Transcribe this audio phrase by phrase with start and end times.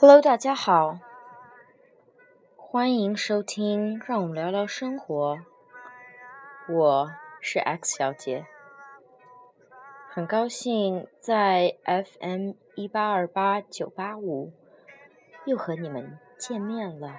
[0.00, 1.00] Hello，大家好，
[2.56, 5.38] 欢迎收听《让我们聊聊生活》，
[6.72, 7.10] 我
[7.40, 8.46] 是 X 小姐，
[10.08, 14.52] 很高兴在 FM 一八二八九八五
[15.44, 17.18] 又和你们见面了。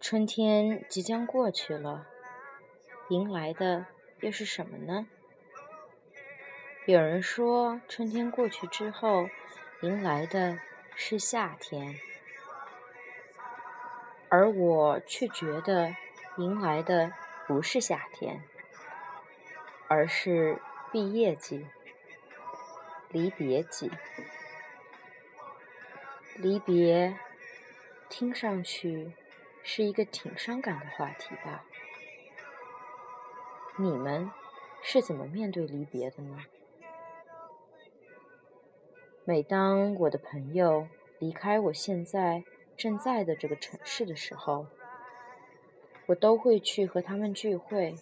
[0.00, 2.06] 春天即将过去了，
[3.08, 3.86] 迎来的
[4.20, 5.08] 又是什么呢？
[6.88, 9.28] 有人说，春天过去之后，
[9.82, 10.58] 迎来的
[10.96, 12.00] 是夏天，
[14.30, 15.94] 而我却觉得，
[16.38, 17.12] 迎来的
[17.46, 18.42] 不是夏天，
[19.86, 21.66] 而是毕业季、
[23.10, 23.90] 离别季。
[26.36, 27.18] 离别，
[28.08, 29.12] 听上去。
[29.62, 31.62] 是一个挺伤感的话题吧？
[33.76, 34.30] 你们
[34.80, 36.38] 是怎么面对离别的呢？
[39.28, 42.44] 每当我的朋友离开我现在
[42.78, 44.68] 正在的这个城市的时候，
[46.06, 47.94] 我都会去和他们聚会，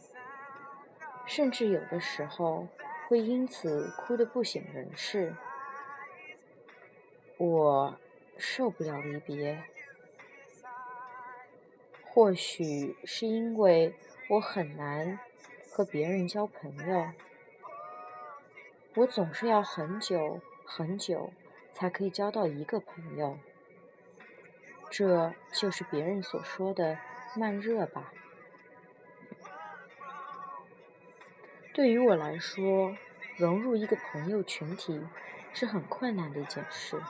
[1.27, 2.69] 甚至有的时候
[3.09, 5.35] 会因此哭得不省人事。
[7.39, 7.99] 我
[8.39, 9.65] 受不了离别。
[12.05, 13.97] 或许是因为
[14.29, 15.19] 我很难
[15.73, 17.11] 和别人交朋友，
[18.95, 21.33] 我总是要很久很久
[21.73, 23.39] 才可以交到一个朋友，
[24.91, 26.99] 这就是别人所说的
[27.35, 28.13] 慢热吧。
[31.73, 32.97] 对于我来说，
[33.37, 35.01] 融入一个朋友群体
[35.53, 37.01] 是很困难的一件事。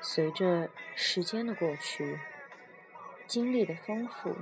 [0.00, 2.18] 随着时间的过去。
[3.28, 4.36] 经历的丰富，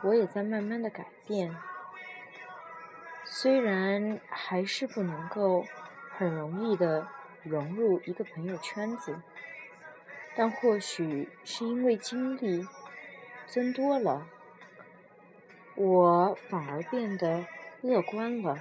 [0.00, 1.54] 我也在慢慢的改变。
[3.24, 5.66] 虽然还是不能够
[6.16, 7.08] 很容易的
[7.42, 9.20] 融入一个朋友圈子，
[10.36, 12.66] 但或许是因为经历
[13.46, 14.26] 增多了，
[15.74, 17.44] 我反而变得
[17.82, 18.58] 乐观了。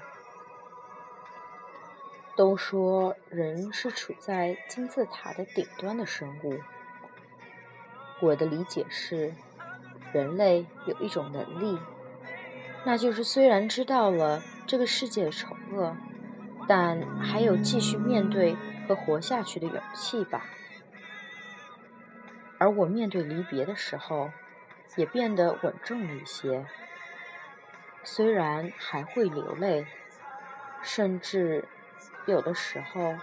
[2.36, 6.60] 都说人是处在金字塔的顶端的生物。
[8.22, 9.36] 我的理解是，
[10.12, 11.78] 人类有一种能力，
[12.86, 15.96] 那就是虽然知道了这个世界的丑恶，
[16.68, 18.56] 但还有继续面对
[18.88, 20.46] 和活下去的勇气吧。
[22.58, 24.32] 而我面对离别的时候，
[24.96, 26.66] 也变得稳重了一些。
[28.04, 29.86] 虽然还会流泪，
[30.82, 31.68] 甚至
[32.26, 33.16] 有的时候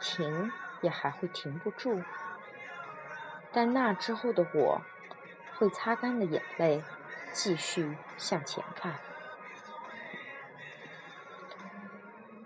[0.00, 2.02] 停也还会停不住。
[3.52, 4.82] 但那之后的我，
[5.56, 6.82] 会擦干了眼泪，
[7.32, 8.94] 继续向前看。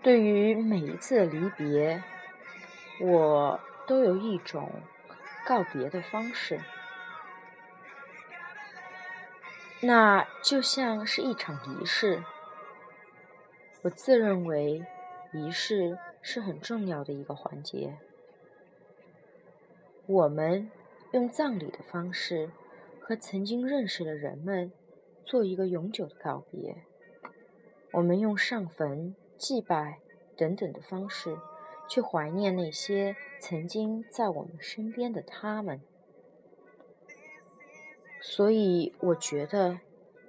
[0.02, 2.02] 对于每一次的离别，
[3.00, 4.70] 我都有一种
[5.46, 6.60] 告别的方式，
[9.80, 12.22] 那就像是一场仪式。
[13.82, 14.84] 我自认为，
[15.32, 17.98] 仪式是很重要的一个环节。
[20.06, 20.70] 我们。
[21.12, 22.52] 用葬礼的方式
[23.00, 24.70] 和曾经认识的人们
[25.24, 26.84] 做一个永久的告别。
[27.90, 29.98] 我们用上坟、祭拜
[30.36, 31.36] 等等的方式
[31.88, 35.80] 去怀念那些曾经在我们身边的他们。
[38.20, 39.80] 所以，我觉得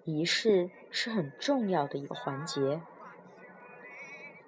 [0.06, 2.82] 仪式是很重要的一个环节。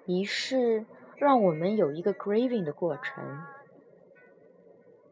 [0.06, 0.86] 仪式
[1.16, 3.44] 让我们有一个 grieving 的过程，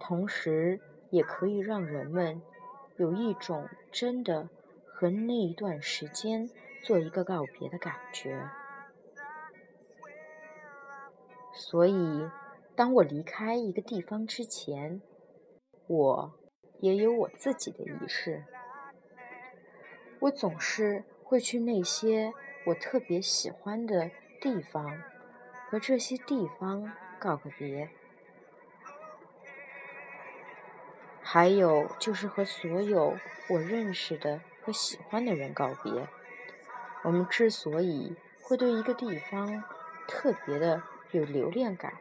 [0.00, 0.80] 同时。
[1.12, 2.40] 也可以让人们
[2.96, 4.48] 有一种真的
[4.86, 6.48] 和那一段时间
[6.82, 8.48] 做一个告别的感觉。
[11.54, 12.30] 所以，
[12.74, 15.00] 当我离开一个地方之前，
[15.86, 16.32] 我
[16.80, 18.44] 也有我自己的仪式。
[20.20, 22.32] 我总是会去那些
[22.66, 24.10] 我特别喜欢的
[24.40, 25.02] 地方，
[25.68, 27.90] 和这些地方告个别。
[31.20, 33.16] 还有就是和所有
[33.48, 36.08] 我认识的和喜欢的人告别。
[37.04, 39.64] 我们之所以会对一个地方
[40.06, 41.94] 特别的有留恋感，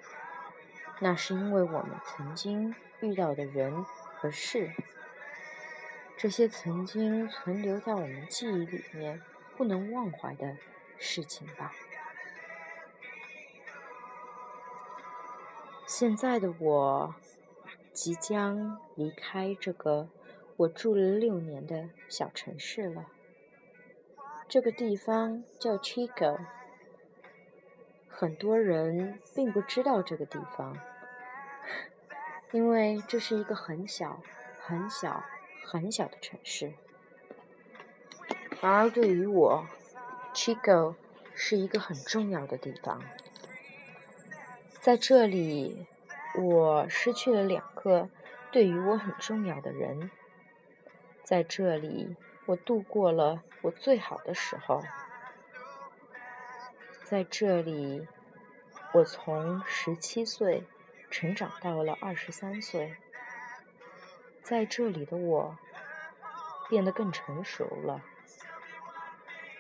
[1.00, 3.86] 那是因为我们曾经遇到的人
[4.16, 4.72] 和事，
[6.18, 9.22] 这些曾经存留在我们记忆里面
[9.56, 10.58] 不能忘怀的
[10.98, 11.72] 事情吧。
[15.86, 17.16] 现在的我。
[17.94, 20.08] 即将离开这个
[20.56, 23.08] 我住了六年的小城市了。
[24.48, 26.40] 这个地方叫 Chico，
[28.22, 30.78] 很多人并不知道这个地方，
[32.52, 34.22] 因为这是一个很小、
[34.60, 35.24] 很小、
[35.66, 36.74] 很小的城市。
[38.62, 39.66] 而对于我
[40.36, 40.94] ，Chico
[41.34, 43.02] 是一个很重要的地方。
[44.80, 45.88] 在这里，
[46.38, 48.08] 我失去了两个
[48.52, 50.12] 对于我很重要的人。
[51.24, 52.16] 在这里，
[52.46, 54.84] 我度过了我最好的时候。
[57.12, 58.08] 在这里，
[58.94, 60.64] 我从十七岁
[61.10, 62.96] 成长到了二十三岁。
[64.42, 65.58] 在这里的我，
[66.70, 68.02] 变得更成熟了。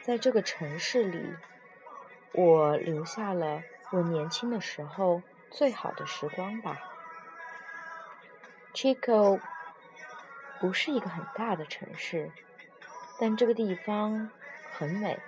[0.01, 1.35] 在这个城市里，
[2.31, 3.61] 我留下了。
[3.91, 6.79] 我年轻的时候最好的时光吧。
[8.73, 9.41] Chico
[10.61, 12.31] 不是一个很大的城市，
[13.19, 14.31] 但这个地方
[14.71, 15.19] 很美，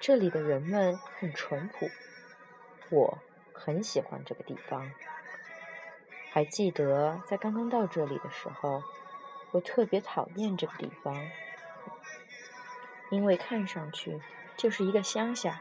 [0.00, 1.90] 这里的人们很淳朴，
[2.90, 3.18] 我
[3.52, 4.92] 很喜欢这个地方。
[6.30, 8.82] 还记得在刚刚到这里的时候，
[9.50, 11.16] 我特别讨厌这个地方，
[13.10, 14.20] 因为看上去
[14.56, 15.60] 就是一个乡下。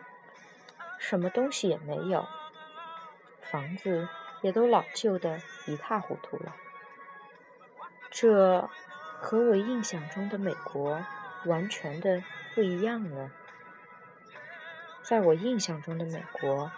[0.99, 2.27] 什么东西也没有，
[3.41, 4.07] 房子
[4.41, 6.55] 也都老旧的一塌糊涂了。
[8.09, 8.69] 这
[9.19, 11.03] 和我印象中的美国
[11.45, 12.23] 完全的
[12.55, 13.31] 不一样呢。
[15.07, 16.69] 在我印象中的美国，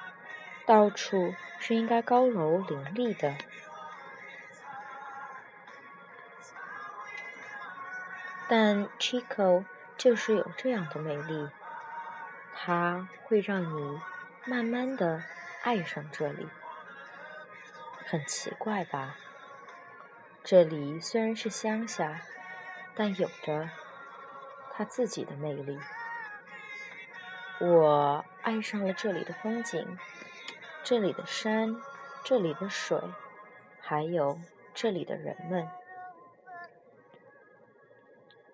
[0.67, 3.35] 到处是应该高楼林立的，
[8.47, 9.65] 但 Chico
[9.97, 11.49] 就是有这样的魅力。
[12.53, 13.99] 它会让你
[14.45, 15.23] 慢慢的
[15.63, 16.47] 爱上这里，
[18.05, 19.15] 很奇怪吧？
[20.43, 22.21] 这里虽然是乡下，
[22.93, 23.71] 但有着
[24.71, 25.79] 它自己的魅力。
[27.61, 29.97] 我爱上了这里的风景，
[30.83, 31.75] 这里的山，
[32.23, 32.97] 这里的水，
[33.81, 34.39] 还有
[34.73, 35.67] 这里的人们。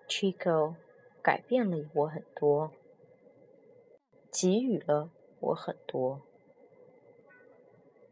[0.08, 0.74] Chico
[1.22, 2.72] 改变了我很多。
[4.32, 5.10] 给予了
[5.40, 6.20] 我很多。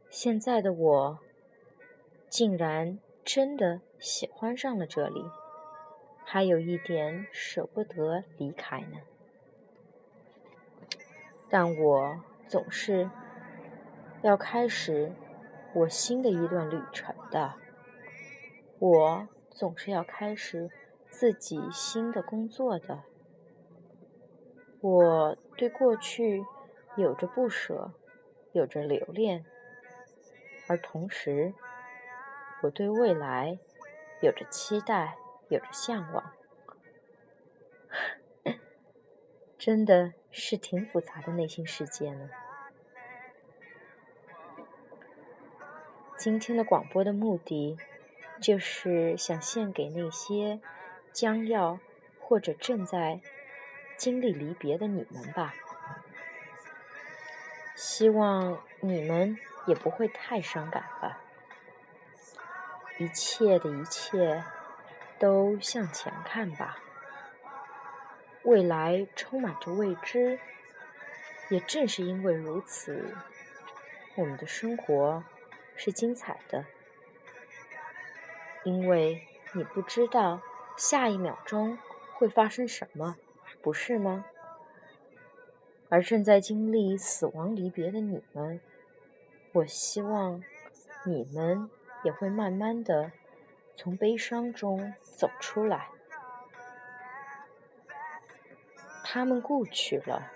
[0.08, 1.18] 现在的我，
[2.28, 5.24] 竟然真的喜欢上了这里，
[6.24, 9.00] 还有一点舍不得离开呢。
[11.54, 13.08] 但我总是
[14.22, 15.12] 要开始
[15.72, 17.54] 我新的一段旅程的。
[18.80, 20.68] 我总是要开始
[21.08, 23.04] 自己新的工作的。
[24.80, 26.44] 我对过去
[26.96, 27.92] 有着不舍，
[28.50, 29.44] 有着留恋，
[30.66, 31.54] 而同时，
[32.64, 33.60] 我对未来
[34.20, 35.16] 有着期待，
[35.48, 36.32] 有着向往，
[39.56, 42.28] 真的是挺复杂的内心世界呢。
[46.18, 47.78] 今天的广播的目的，
[48.40, 50.60] 就是想献给那些
[51.12, 51.78] 将要
[52.20, 53.20] 或者正在。
[53.96, 55.54] 经历离别的你们吧，
[57.76, 59.38] 希望你们
[59.68, 61.20] 也不会太伤感吧。
[62.98, 64.42] 一切的一切
[65.16, 66.76] 都向前看吧，
[68.44, 70.38] 未来充满着未知，
[71.48, 73.14] 也正是因为如此，
[74.16, 75.24] 我们的生活
[75.74, 76.66] 是精彩的，
[78.62, 80.40] 因为你不知道
[80.76, 81.78] 下一秒钟
[82.14, 83.16] 会发生什么。
[83.62, 84.26] 不是吗？
[85.88, 88.60] 而正在经历死亡离别的你们，
[89.52, 90.44] 我希望
[91.06, 91.70] 你们
[92.02, 93.12] 也会慢慢的
[93.74, 95.88] 从悲伤中走出来。
[99.14, 100.28] 他们故去了，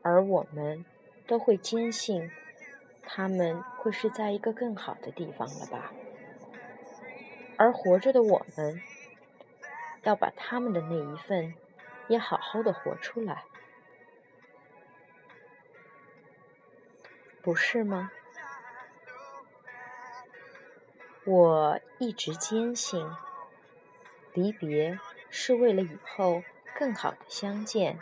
[0.00, 0.86] 而我们
[1.26, 2.30] 都会坚信，
[3.02, 5.92] 他们会是在一个更好的地方了吧？
[7.58, 8.80] 而活着的我们。
[10.04, 11.52] 要把他们的那一份
[12.08, 13.44] 也好好的活出来，
[17.42, 18.10] 不是吗？
[21.26, 23.06] 我一直坚信，
[24.32, 26.42] 离别是为了以后
[26.78, 27.98] 更好的相见，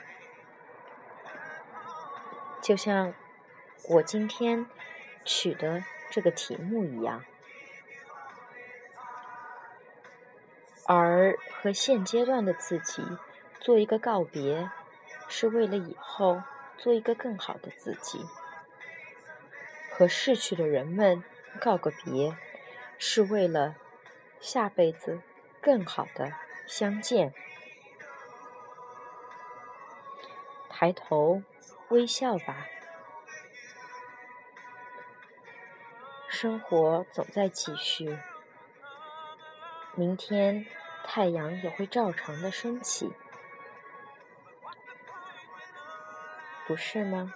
[2.60, 3.14] 就像
[3.88, 4.66] 我今天
[5.24, 7.24] 取的这个题目一样。
[10.84, 13.02] 而和现阶段的自己
[13.60, 14.70] 做一个告别，
[15.26, 16.42] 是为了以后
[16.76, 18.26] 做一个更好的自己；
[19.90, 21.24] 和逝去的人们
[21.58, 22.36] 告个别，
[22.98, 23.74] 是为了
[24.38, 25.22] 下辈子
[25.62, 26.34] 更好的
[26.66, 27.32] 相见。
[30.78, 31.42] 抬头
[31.88, 32.66] 微笑吧，
[36.28, 38.18] 生活总在继续，
[39.94, 40.66] 明天
[41.02, 43.10] 太阳也会照常的升起，
[46.66, 47.32] 不是吗？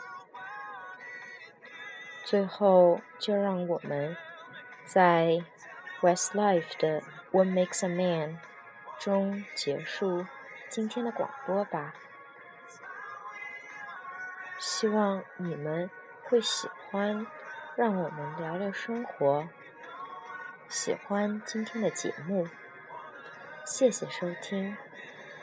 [2.26, 4.18] 最后，就让我们
[4.85, 5.42] 在
[6.02, 8.38] Westlife 的《What Makes a Man》
[9.02, 10.26] 中结束
[10.68, 11.94] 今天的广播吧。
[14.60, 15.90] 希望你们
[16.24, 17.26] 会喜欢，
[17.76, 19.48] 让我们聊聊生活。
[20.68, 22.46] 喜欢今天的节目，
[23.64, 24.76] 谢谢收听，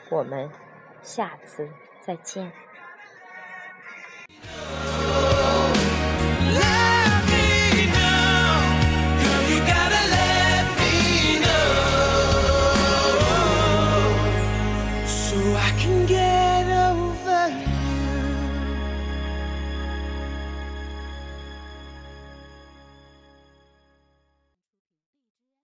[0.08, 0.48] 我们
[1.02, 1.68] 下次
[2.00, 2.67] 再见。